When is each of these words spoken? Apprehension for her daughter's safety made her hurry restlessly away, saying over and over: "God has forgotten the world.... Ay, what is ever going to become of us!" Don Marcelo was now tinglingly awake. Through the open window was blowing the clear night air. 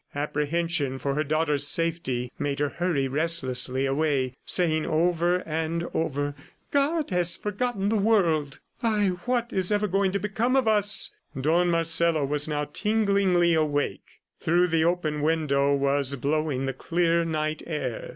Apprehension 0.15 0.97
for 0.97 1.13
her 1.13 1.23
daughter's 1.23 1.67
safety 1.67 2.31
made 2.39 2.57
her 2.57 2.69
hurry 2.69 3.07
restlessly 3.07 3.85
away, 3.85 4.33
saying 4.43 4.83
over 4.83 5.43
and 5.45 5.85
over: 5.93 6.33
"God 6.71 7.11
has 7.11 7.35
forgotten 7.35 7.89
the 7.89 7.97
world.... 7.99 8.57
Ay, 8.81 9.09
what 9.25 9.53
is 9.53 9.71
ever 9.71 9.87
going 9.87 10.11
to 10.11 10.17
become 10.17 10.55
of 10.55 10.67
us!" 10.67 11.11
Don 11.39 11.69
Marcelo 11.69 12.25
was 12.25 12.47
now 12.47 12.65
tinglingly 12.65 13.53
awake. 13.53 14.21
Through 14.39 14.69
the 14.69 14.83
open 14.83 15.21
window 15.21 15.75
was 15.75 16.15
blowing 16.15 16.65
the 16.65 16.73
clear 16.73 17.23
night 17.23 17.61
air. 17.67 18.09